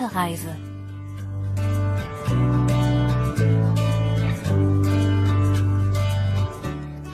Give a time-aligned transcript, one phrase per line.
[0.00, 0.56] Gute Reise.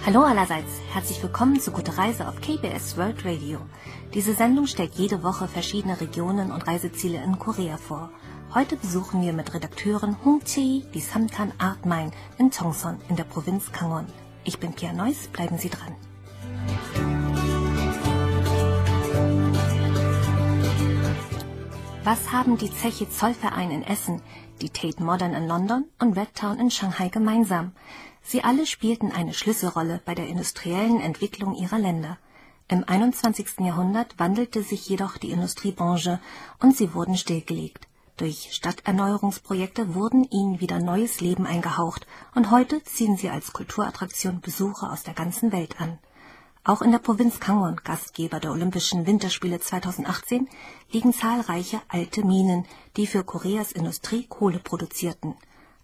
[0.04, 3.58] Hallo allerseits, herzlich willkommen zu Gute Reise auf KBS World Radio.
[4.14, 8.10] Diese Sendung stellt jede Woche verschiedene Regionen und Reiseziele in Korea vor.
[8.54, 13.24] Heute besuchen wir mit Redakteurin Hong Chee die Samtan Art Mine in Chongson in der
[13.24, 14.06] Provinz Kangon.
[14.44, 15.96] Ich bin Pia Neuss, bleiben Sie dran.
[22.06, 24.22] Was haben die Zeche Zollverein in Essen,
[24.62, 27.72] die Tate Modern in London und Red Town in Shanghai gemeinsam?
[28.22, 32.16] Sie alle spielten eine Schlüsselrolle bei der industriellen Entwicklung ihrer Länder.
[32.68, 33.58] Im 21.
[33.58, 36.20] Jahrhundert wandelte sich jedoch die Industriebranche
[36.60, 37.88] und sie wurden stillgelegt.
[38.18, 44.92] Durch Stadterneuerungsprojekte wurden ihnen wieder neues Leben eingehaucht und heute ziehen sie als Kulturattraktion Besucher
[44.92, 45.98] aus der ganzen Welt an.
[46.66, 50.48] Auch in der Provinz Kangon, Gastgeber der Olympischen Winterspiele 2018,
[50.90, 55.36] liegen zahlreiche alte Minen, die für Koreas Industrie Kohle produzierten.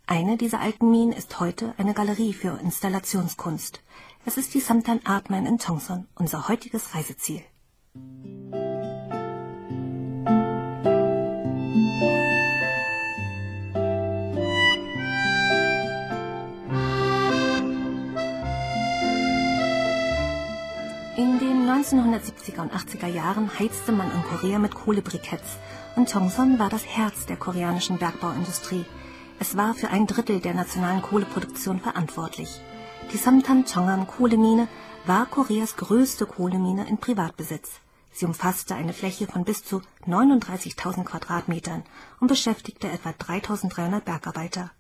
[0.09, 3.81] Eine dieser alten Minen ist heute eine Galerie für Installationskunst.
[4.27, 7.43] Es ist die Samtan Art Mine in Tongson, unser heutiges Reiseziel.
[21.15, 25.59] In den 1970er und 80er Jahren heizte man in Korea mit Kohlebriketts
[25.95, 28.87] und Tongson war das Herz der koreanischen Bergbauindustrie.
[29.39, 32.63] Es war für ein Drittel der nationalen Kohleproduktion verantwortlich.
[33.13, 34.69] Die Samtan Chongam Kohlemine
[35.05, 37.69] war Koreas größte Kohlemine in Privatbesitz.
[38.11, 41.83] Sie umfasste eine Fläche von bis zu 39.000 Quadratmetern
[42.21, 44.71] und beschäftigte etwa 3.300 Bergarbeiter.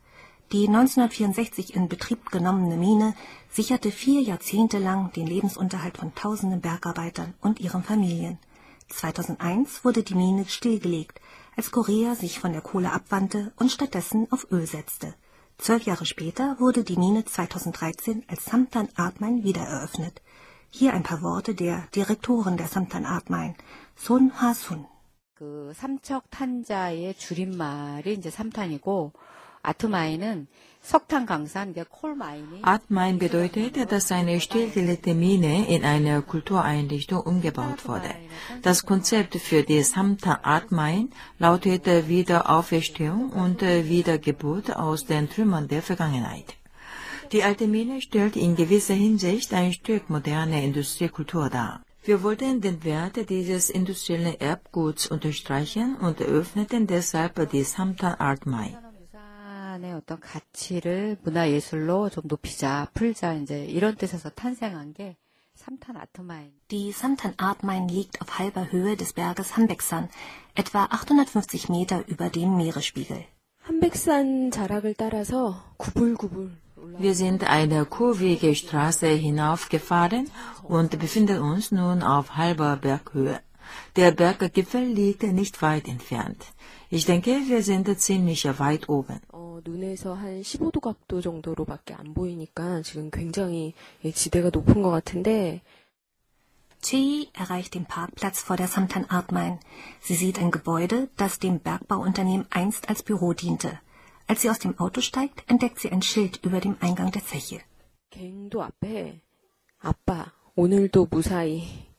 [0.53, 3.15] Die 1964 in Betrieb genommene Mine
[3.49, 8.39] sicherte vier Jahrzehnte lang den Lebensunterhalt von tausenden Bergarbeitern und ihren Familien.
[8.87, 11.19] 2001 wurde die Mine stillgelegt,
[11.57, 15.15] als Korea sich von der Kohle abwandte und stattdessen auf Öl setzte.
[15.57, 20.21] Zwölf Jahre später wurde die Mine 2013 als Samtan Art Mine wiedereröffnet.
[20.69, 23.55] Hier ein paar Worte der Direktorin der Samtan Art Mine,
[23.95, 24.85] Son Ha-sun.
[25.37, 29.13] 그 삼척 탄자의 줄임말이 이제 삼탄이고
[32.62, 38.10] Atmain bedeutet, dass eine stillgelegte Mine in eine Kultureinrichtung umgebaut wurde.
[38.62, 46.56] Das Konzept für die Samta Atmain lautet Wiederauferstehung und Wiedergeburt aus den Trümmern der Vergangenheit.
[47.30, 51.82] Die alte Mine stellt in gewisser Hinsicht ein Stück moderne Industriekultur dar.
[52.04, 58.91] Wir wollten den Wert dieses industriellen Erbguts unterstreichen und eröffneten deshalb die Samtan Art Mine.
[59.81, 65.17] 부산의 어떤 가치를 문화예술로 좀 높이자, 풀자, 이제 이런 뜻에서 탄생한 게
[65.55, 66.51] 삼탄 아트마인.
[66.67, 70.09] Die Samtan Art Mine liegt auf halber Höhe des Berges Hanbeksan,
[70.53, 73.25] etwa 850 Meter über dem Meeresspiegel.
[73.63, 76.51] 한백산 자락을 따라서 구불구불
[76.99, 80.29] Wir sind eine kurvige Straße hinaufgefahren
[80.63, 83.41] und befinden uns nun auf halber Berghöhe.
[83.95, 86.45] Der Berggipfel liegt nicht weit entfernt.
[86.89, 89.19] Ich denke, wir sind ziemlich weit oben.
[89.31, 93.73] 어, 눈에서 한 15도 각도 정도로밖에 안 보이니까 지금 굉장히
[94.05, 95.61] 예, 지대가 높은 것 같은데
[96.81, 99.59] Chee erreicht den Parkplatz vor der Samtan Art Mine.
[99.99, 103.79] Sie sieht ein Gebäude, das dem Bergbauunternehmen einst als Büro diente.
[104.27, 107.61] Als sie aus dem Auto steigt, entdeckt sie ein Schild über dem Eingang der Zeche.
[108.09, 109.21] 갱도 앞에
[109.79, 111.90] 아빠 오늘도 무사히 라는 하얀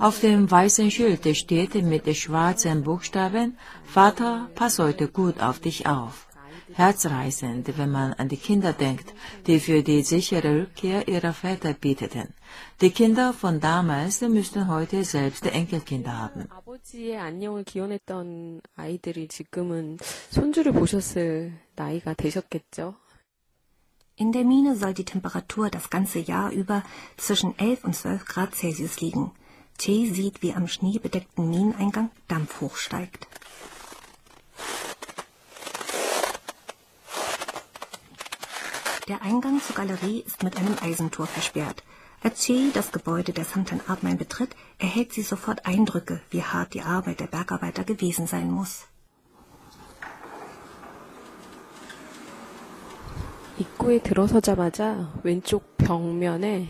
[0.00, 6.26] Auf dem weißen Schild steht mit schwarzen Buchstaben, Vater, pass heute gut auf dich auf.
[6.72, 9.14] Herzreißend, wenn man an die Kinder denkt,
[9.46, 12.34] die für die sichere Rückkehr ihrer Väter bieteten.
[12.80, 16.48] Die Kinder von damals müssten heute selbst Enkelkinder haben.
[16.50, 19.98] 아버지의 안녕을 기원했던 아이들이 지금은
[20.30, 22.96] 손주를 보셨을 나이가 되셨겠죠.
[24.21, 26.83] in der Mine soll die Temperatur das ganze Jahr über
[27.17, 29.31] zwischen 11 und 12 Grad Celsius liegen.
[29.79, 33.27] Chee sieht, wie am schneebedeckten Mineneingang Dampf hochsteigt.
[39.07, 41.81] Der Eingang zur Galerie ist mit einem Eisentor versperrt.
[42.21, 46.75] Als Chee das Gebäude der Samtan Art Mine betritt, erhält sie sofort Eindrücke, wie hart
[46.75, 48.83] die Arbeit der Bergarbeiter gewesen sein muss.
[53.60, 56.68] 입구에 들어서자마자 왼쪽 벽면에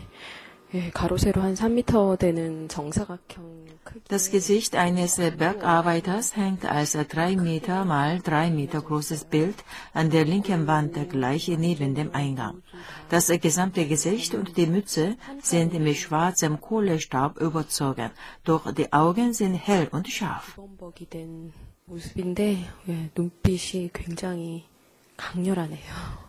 [0.73, 7.37] 예, 가로 세로 한 3m 되는 정사각형 크기 Das Gesicht eines Bergarbeiters hängt als 3
[7.37, 12.63] Meter mal 3 Meter großes Bild an der linken Wand gleich neben dem Eingang.
[13.09, 18.11] Das gesamte Gesicht und die Mütze sind mit schwarzem Kohlestaub überzogen,
[18.43, 20.55] doch die Augen sind hell und scharf.
[20.57, 21.53] 번벅이 된
[21.85, 22.57] 모습인데
[22.89, 24.65] 예, 눈빛이 굉장히
[25.15, 26.27] 강렬하네요.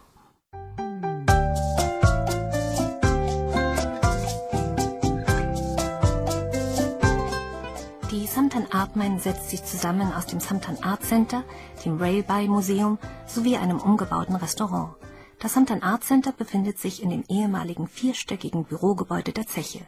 [8.43, 11.45] Samtan Art Mine setzt sich zusammen aus dem Samtan Art Center,
[11.85, 14.95] dem Railby Museum sowie einem umgebauten Restaurant.
[15.39, 19.87] Das Samtan Art Center befindet sich in dem ehemaligen vierstöckigen Bürogebäude der Zeche.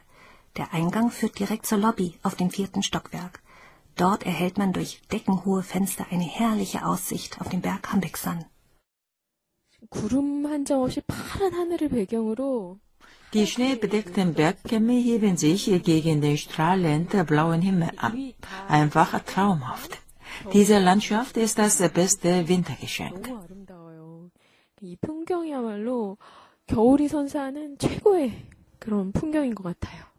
[0.57, 3.41] Der Eingang führt direkt zur Lobby auf dem vierten Stockwerk.
[3.95, 8.45] Dort erhält man durch deckenhohe Fenster eine herrliche Aussicht auf den Berg Hambeksan.
[9.89, 12.79] 구름 한 점 없이 파란 하늘을 배경으로
[13.33, 18.13] Die schneebedeckten Bergkämme heben sich gegen den strahlend blauen Himmel ab.
[18.67, 19.99] Einfach traumhaft.
[20.53, 23.27] Diese Landschaft ist das beste Wintergeschenk.
[23.27, 24.29] 너무 아름다워요.
[24.81, 26.17] 이 풍경이야말로
[26.67, 28.47] 겨울이 선사하는 최고의
[28.79, 30.11] 그런 풍경인 것 같아요.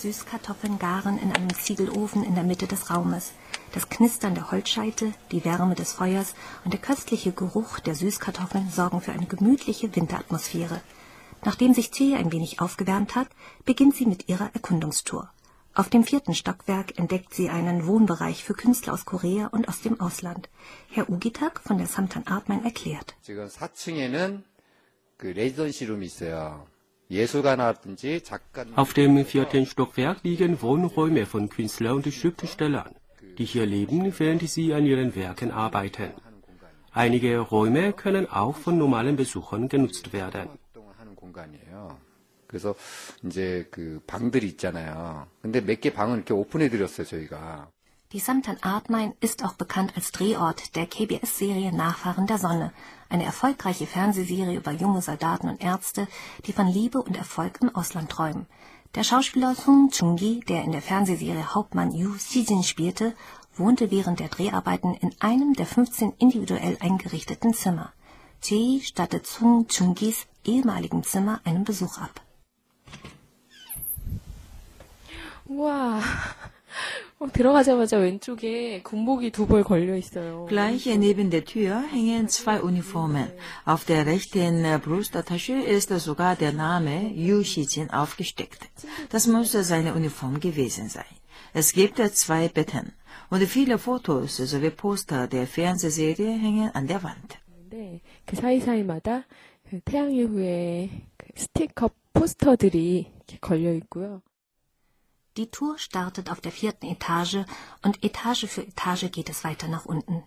[0.00, 3.32] Süßkartoffeln garen in einem Ziegelofen in der Mitte des Raumes.
[3.75, 6.33] Das Knistern der Holzscheite, die Wärme des Feuers
[6.63, 10.79] und der köstliche Geruch der Süßkartoffeln sorgen für eine gemütliche Winteratmosphäre.
[11.43, 13.27] Nachdem sich Thea ein wenig aufgewärmt hat,
[13.65, 15.29] beginnt sie mit ihrer Erkundungstour.
[15.73, 19.99] Auf dem vierten Stockwerk entdeckt sie einen Wohnbereich für Künstler aus Korea und aus dem
[19.99, 20.47] Ausland.
[20.89, 23.13] Herr Ugitak von der Samtan Artman erklärt.
[28.77, 32.95] Auf dem vierten Stockwerk liegen Wohnräume von Künstlern und Schriftstellern
[33.38, 36.10] die hier leben, während sie an ihren Werken arbeiten.
[36.92, 40.48] Einige Räume können auch von normalen Besuchern genutzt werden.
[40.74, 41.98] 활동을 하는 공간이에요.
[42.48, 42.74] 그래서
[43.24, 45.28] 이제 그 방들이 있잖아요.
[45.40, 47.68] 근데 몇 개 방을 이렇게 오픈해 드렸어요, 저희가.
[48.12, 52.72] Die Samtan Art Mine ist auch bekannt als Drehort der KBS-Serie Nachfahren der Sonne,
[53.08, 56.08] eine erfolgreiche Fernsehserie über junge Soldaten und Ärzte,
[56.44, 58.46] die von Liebe und Erfolg im Ausland träumen.
[58.95, 63.13] Der Schauspieler Sung Chung-gi, der in der Fernsehserie Hauptmann Yu Xijin spielte,
[63.53, 67.91] wohnte während der Dreharbeiten in einem der 15 individuell eingerichteten Zimmer.
[68.41, 72.21] Chee stattet Sung Chung-gis ehemaligen Zimmer einen Besuch ab.
[75.43, 76.01] Wow,
[77.32, 80.46] 들어가자마자 왼쪽에 군복이 두 벌 걸려 있어요.
[80.48, 83.28] Gleich neben der Tür hängen zwei Uniformen.
[83.66, 88.68] Auf der rechten Brusttasche ist sogar der Name Yu Xijin aufgesteckt.
[89.10, 91.04] Das muss seine Uniform gewesen sein.
[91.52, 92.92] Es gibt zwei Betten
[93.30, 97.38] und viele Fotos sowie Poster der Fernsehserie hängen an der Wand.
[97.70, 99.26] 근데 그 사이사이마다
[99.68, 104.22] 그 태양 이후에 그 스티커 포스터들이 이렇게 걸려 있고요.
[105.36, 107.44] Die Tour startet auf der vierten Etage
[107.82, 110.22] und Etage für Etage geht es weiter nach unten.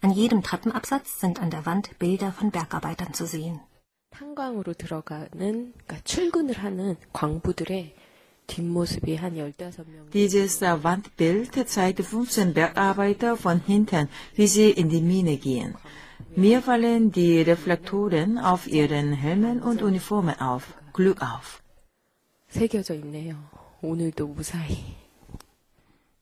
[0.00, 3.60] An jedem Treppenabsatz sind an der Wand Bilder von Bergarbeitern zu sehen.
[4.10, 7.94] 탄광으로 들어가는 그러니까 출근을 하는 광부들의
[8.46, 10.10] 뒷모습이 한 15명.
[10.12, 15.74] Dieses Wandbild zeigt 15 Bergarbeiter von hinten, wie sie in die Mine gehen.
[16.36, 20.74] Mir fallen die Reflektoren auf ihren Helmen und Uniformen auf.
[20.92, 21.62] Glück auf.
[22.50, 23.34] 새겨져 있네요.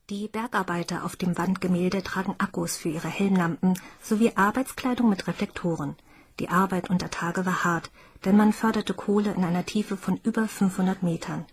[0.10, 5.96] Die Bergarbeiter auf dem Wandgemälde tragen Akkus für ihre Helmlampen sowie Arbeitskleidung mit Reflektoren.
[6.40, 7.90] Die Arbeit unter Tage war hart,
[8.26, 11.46] denn man förderte Kohle in einer Tiefe von über 500 Metern.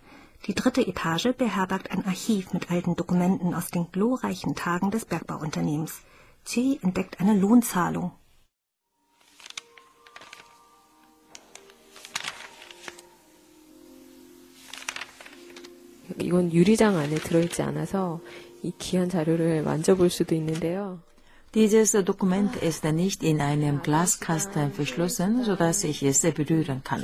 [0.47, 6.03] Die dritte Etage beherbergt ein Archiv mit alten Dokumenten aus den glorreichen Tagen des Bergbauunternehmens.
[6.45, 8.13] Che entdeckt eine Lohnzahlung
[16.21, 18.21] 이건 유리장 안에 들어있지 않아서
[18.63, 21.01] 이 귀한 자료를 만져볼 수도 있는데요.
[21.56, 27.04] Dieses Dokument ist nicht in einem Glaskasten verschlossen, sodass ich es berühren kann.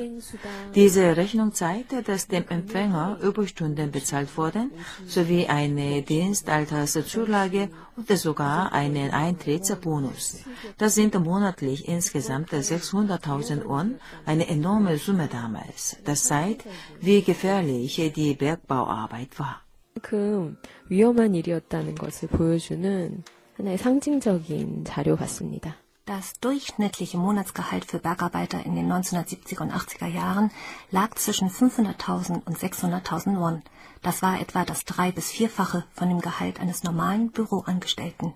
[0.76, 4.70] Diese Rechnung zeigt, dass dem Empfänger Überstunden bezahlt wurden,
[5.08, 10.44] sowie eine Dienstalterszulage und sogar einen Eintrittsbonus.
[10.78, 13.96] Das sind monatlich insgesamt 600.000 Won,
[14.28, 15.98] eine enorme Summe damals.
[16.04, 16.68] Das zeigt,
[17.02, 19.66] wie gefährlich die Bergbauarbeit war.
[20.02, 20.58] 그만큼
[20.90, 23.24] 위험한 일이었다는 것을 보여주는
[23.60, 25.76] 하나의 상징적인 자료 같습니다.
[26.06, 30.52] Das durchschnittliche Monatsgehalt für Bergarbeiter in den 1970er und 80er Jahren
[30.92, 33.64] lag zwischen 500.000 und 600.000 Won.
[34.04, 38.34] Das war etwa das drei- bis vierfache von dem Gehalt eines normalen Büroangestellten.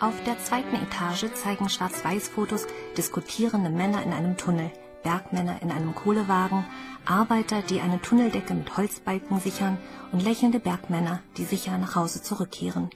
[0.00, 4.70] Auf der zweiten Etage zeigen Schwarz-Weiß-Fotos diskutierende Männer in einem Tunnel,
[5.03, 6.65] Bergmänner in einem Kohlewagen,
[7.05, 9.77] Arbeiter, die eine Tunneldecke mit Holzbalken sichern
[10.11, 12.89] und lächelnde Bergmänner, die sicher nach Hause zurückkehren.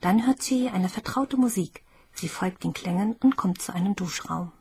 [0.00, 1.82] Dann hört sie eine vertraute Musik.
[2.12, 4.52] Sie folgt den Klängen und kommt zu einem Duschraum.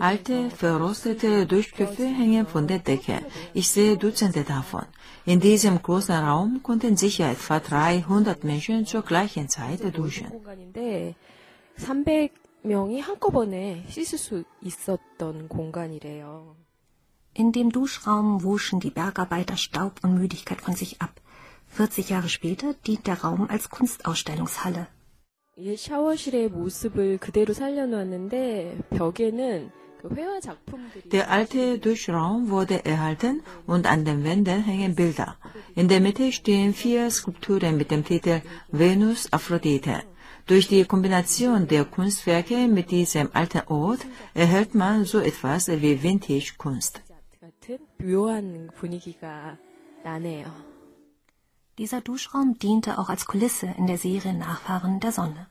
[0.00, 3.18] Alte, verrostete Duschköpfe hängen von der Decke.
[3.52, 4.84] Ich sehe Dutzende davon.
[5.26, 10.32] In diesem großen Raum konnten sicher etwa 300 Menschen zur gleichen Zeit duschen.
[10.72, 12.30] 300
[12.63, 16.55] 명이 한꺼번에 씻을 수 있었던 공간이래요.
[17.35, 21.19] In dem Duschraum wuschen die Bergarbeiter Staub und Müdigkeit von sich ab.
[21.67, 24.87] 40 Jahre später dient der Raum als Kunstausstellungshalle.
[25.55, 33.85] 이 샤워실의 모습을 그대로 살려놓았는데 벽에는 그 회화 작품들이 Der alte Duschraum wurde erhalten und
[33.85, 35.37] an den Wänden hängen Bilder.
[35.75, 40.03] In der Mitte stehen vier Skulpturen mit dem Titel Venus Aphrodite.
[40.48, 44.00] Durch die Kombination der Kunstwerke mit diesem alten Ort
[44.32, 47.02] erhält man so etwas wie Vintage-Kunst.
[51.76, 55.48] Dieser Duschraum diente auch als Kulisse in der Serie Nachfahren der Sonne.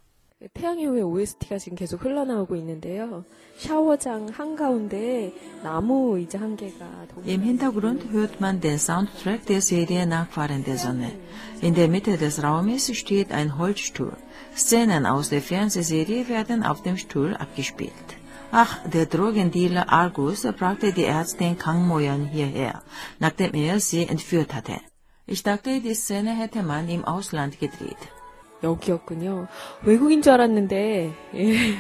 [0.55, 3.25] 태양의 후예 OST가 지금 계속 흘러나오고 있는데요.
[3.59, 10.65] 샤워장 한가운데 나무 의자 한 개가 Im Hintergrund hört man den Soundtrack der Serie Nachfahren
[10.65, 11.13] der Sonne.
[11.63, 14.17] In der Mitte des Raumes steht ein Holzstuhl.
[14.57, 17.93] Szenen aus der Fernsehserie werden auf dem Stuhl abgespielt.
[18.51, 22.83] Ach, der Drogendealer Argus brachte die Ärztin Kang Moyon hierher,
[23.21, 24.81] nachdem er sie entführt hatte.
[25.27, 28.03] Ich dachte, die Szene hätte man im Ausland gedreht.
[28.63, 29.49] 여기였군요.
[29.85, 31.77] 외국인 줄 알았는데 예.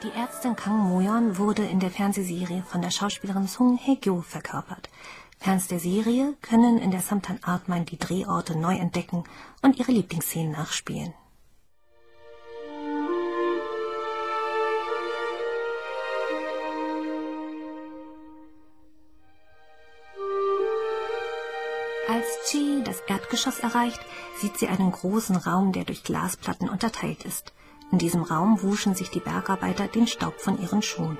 [0.00, 4.88] Die Ärztin Kang Moyon wurde in der Fernsehserie von der Schauspielerin Sung Hye-kyo verkörpert.
[5.40, 9.24] Fans der Serie können in der Samtan Art Mine die Drehorte neu entdecken
[9.62, 11.14] und ihre Lieblingsszenen nachspielen.
[22.93, 24.01] das Erdgeschoss erreicht,
[24.39, 27.53] sieht sie einen großen Raum, der durch Glasplatten unterteilt ist.
[27.91, 31.17] In diesem Raum wuschen sich die Bergarbeiter den Staub von ihren Schuhen.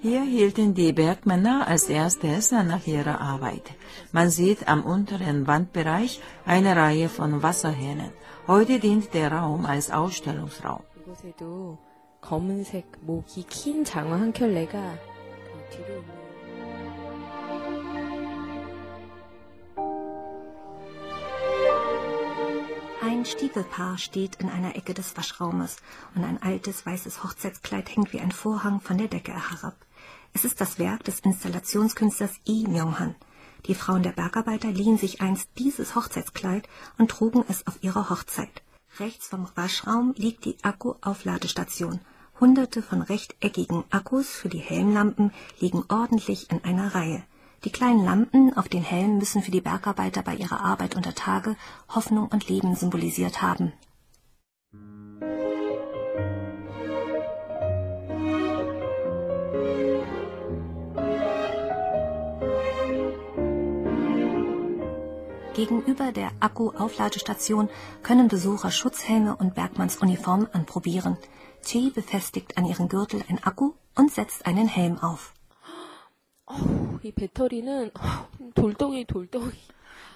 [0.00, 3.66] Hier hielten die Bergmänner als erstes nach ihrer Arbeit.
[4.12, 8.12] Man sieht am unteren Wandbereich eine Reihe von Wasserhähnen.
[8.48, 10.82] Heute dient der Raum als Ausstellungsraum.
[15.69, 16.25] 이곳에도 검은색 목이 긴 장어 한 켤레가 그 뒤로 있는
[23.01, 25.77] Ein Stiefelpaar steht in einer Ecke des Waschraumes
[26.15, 29.75] und ein altes weißes Hochzeitskleid hängt wie ein Vorhang von der Decke herab.
[30.33, 33.15] Es ist das Werk des Installationskünstlers Lee Myung-han.
[33.67, 36.67] Die Frauen der Bergarbeiter liehen sich einst dieses Hochzeitskleid
[36.97, 38.61] und trugen es auf ihre Hochzeit.
[38.99, 41.99] Rechts vom Waschraum liegt die Akku-Aufladestation.
[42.40, 47.22] Hunderte von rechteckigen Akkus für die Helmlampen liegen ordentlich in einer Reihe.
[47.64, 51.54] Die kleinen Lampen auf den Helmen müssen für die Bergarbeiter bei ihrer Arbeit unter Tage
[51.94, 53.74] Hoffnung und Leben symbolisiert haben.
[65.59, 67.69] Gegenüber der Akku-Aufladestation
[68.03, 71.17] können Besucher Schutzhelme und Bergmannsuniformen anprobieren.
[71.63, 75.33] Chi befestigt an ihren Gürtel ein Akku und setzt einen Helm auf.
[77.03, 77.91] 이 배터리는
[78.53, 79.51] 돌덩이 돌덩이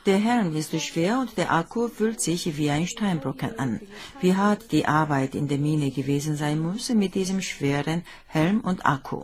[0.06, 3.80] Der Helm ist schwer und der Akku fühlt sich wie ein Steinbrocken an.
[4.22, 8.86] Wie hart die Arbeit in der Mine gewesen sein muss mit diesem schweren Helm und
[8.86, 9.24] Akku.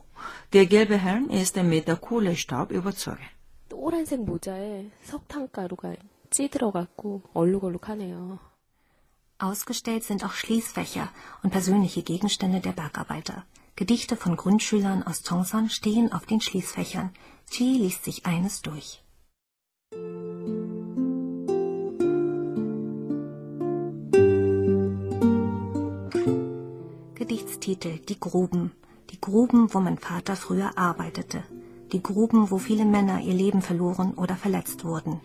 [0.54, 3.28] Der gelbe Helm ist mit Kohlestaub überzogen.
[3.68, 5.96] 노란색 모자에 석탄가루가
[6.30, 8.40] 찌들어갖고 얼룩얼룩하네요.
[9.38, 11.10] Ausgestellt sind auch Schließfächer
[11.44, 13.44] und persönliche Gegenstände der Bergarbeiter.
[13.76, 17.10] Gedichte von Grundschülern aus Tongsan stehen auf den Schließfächern.
[17.50, 19.04] Chi liest sich eines durch.
[27.16, 28.72] Gedichtstitel Die Gruben.
[29.10, 31.44] Die Gruben, wo mein Vater früher arbeitete.
[31.92, 35.20] Die Gruben, wo viele Männer ihr Leben verloren oder verletzt wurden.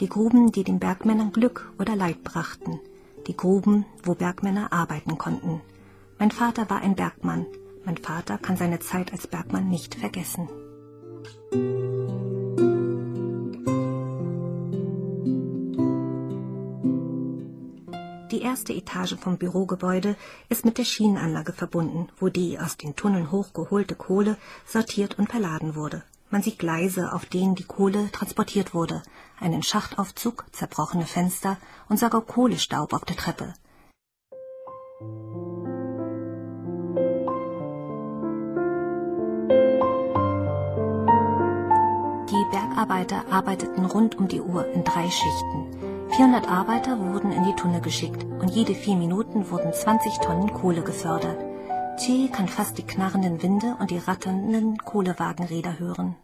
[0.00, 2.80] Die Gruben, die den Bergmännern Glück oder Leid brachten.
[3.26, 5.62] Die Gruben, wo Bergmänner arbeiten konnten.
[6.18, 7.46] Mein Vater war ein Bergmann.
[7.86, 10.48] Mein Vater kann seine Zeit als Bergmann nicht vergessen.
[18.30, 20.14] Die erste Etage vom Bürogebäude
[20.50, 24.36] ist mit der Schienenanlage verbunden, wo die aus den Tunneln hochgeholte Kohle
[24.66, 26.02] sortiert und verladen wurde.
[26.28, 29.02] Man sieht Gleise, auf denen die Kohle transportiert wurde,
[29.38, 31.56] einen Schachtaufzug, zerbrochene Fenster
[31.88, 33.54] und sogar Kohlestaub auf der Treppe.
[42.28, 46.08] Die Bergarbeiter arbeiteten rund um die Uhr in drei Schichten.
[46.10, 50.82] 400 Arbeiter wurden in die Tunnel geschickt und jede vier Minuten wurden 20 Tonnen Kohle
[50.82, 51.55] gefördert.
[51.98, 56.14] Che kann fast die knarrenden Winde und die ratternden Kohlewagenräder hören.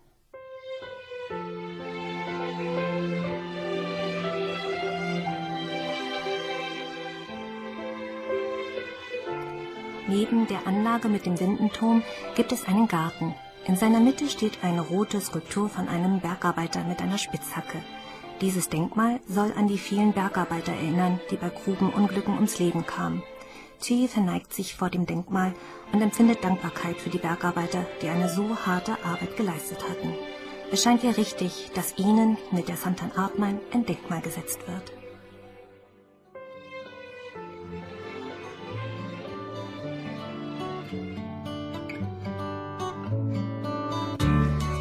[10.09, 12.02] Neben der Anlage mit dem Windenturm
[12.35, 13.35] gibt es einen Garten.
[13.64, 17.79] In seiner Mitte steht eine rote Skulptur von einem Bergarbeiter mit einer Spitzhacke.
[18.43, 23.23] Dieses Denkmal soll an die vielen Bergarbeiter erinnern, die bei Grubenunglücken ums Leben kamen.
[23.83, 25.55] Chi verneigt sich vor dem Denkmal
[25.93, 30.15] und empfindet Dankbarkeit für die Bergarbeiter, die eine so harte Arbeit geleistet hatten.
[30.71, 34.93] Es scheint ihr richtig, dass ihnen mit der Santan Artmain ein Denkmal gesetzt wird.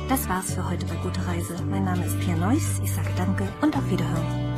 [0.08, 1.58] Das war's für heute bei Gute Reise.
[1.64, 2.80] Mein Name ist Pia Neuss.
[2.84, 4.51] Ich sage Danke und auf Wiederhören.